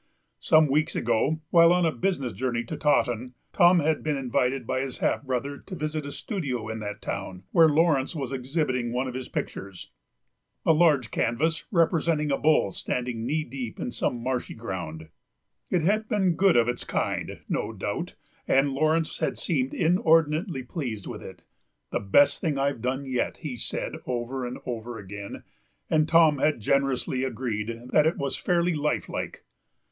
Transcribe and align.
Some 0.39 0.65
weeks 0.65 0.95
ago, 0.95 1.41
while 1.51 1.71
on 1.71 1.85
a 1.85 1.91
business 1.91 2.33
journey 2.33 2.63
to 2.63 2.75
Taunton, 2.75 3.35
Tom 3.53 3.77
had 3.81 4.01
been 4.01 4.17
invited 4.17 4.65
by 4.65 4.79
his 4.79 4.97
half 4.97 5.21
brother 5.21 5.59
to 5.59 5.75
visit 5.75 6.07
a 6.07 6.11
studio 6.11 6.69
in 6.69 6.79
that 6.79 7.03
town, 7.03 7.43
where 7.51 7.69
Laurence 7.69 8.15
was 8.15 8.31
exhibiting 8.31 8.91
one 8.91 9.07
of 9.07 9.13
his 9.13 9.29
pictures, 9.29 9.91
a 10.65 10.73
large 10.73 11.11
canvas 11.11 11.65
representing 11.69 12.31
a 12.31 12.37
bull 12.39 12.71
standing 12.71 13.27
knee 13.27 13.43
deep 13.43 13.79
in 13.79 13.91
some 13.91 14.23
marshy 14.23 14.55
ground; 14.55 15.09
it 15.69 15.83
had 15.83 16.07
been 16.09 16.33
good 16.35 16.55
of 16.57 16.67
its 16.67 16.83
kind, 16.83 17.41
no 17.47 17.71
doubt, 17.71 18.15
and 18.47 18.71
Laurence 18.73 19.19
had 19.19 19.37
seemed 19.37 19.71
inordinately 19.71 20.63
pleased 20.63 21.05
with 21.05 21.21
it; 21.21 21.43
"the 21.91 21.99
best 21.99 22.41
thing 22.41 22.57
I've 22.57 22.81
done 22.81 23.05
yet," 23.05 23.37
he 23.43 23.51
had 23.51 23.61
said 23.61 23.95
over 24.07 24.47
and 24.47 24.57
over 24.65 24.97
again, 24.97 25.43
and 25.91 26.09
Tom 26.09 26.39
had 26.39 26.59
generously 26.59 27.23
agreed 27.23 27.81
that 27.91 28.07
it 28.07 28.17
was 28.17 28.35
fairly 28.35 28.73
life 28.73 29.07
like. 29.07 29.43